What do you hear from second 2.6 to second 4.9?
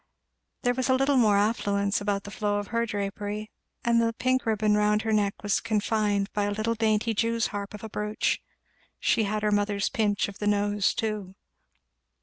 her drapery, and the pink ribbon